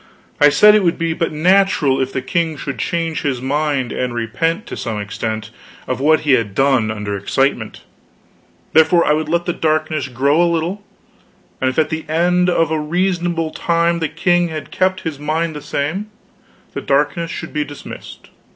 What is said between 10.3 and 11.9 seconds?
a while, and if